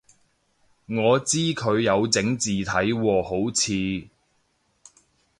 [0.87, 4.09] 我知佢有整字體喎好似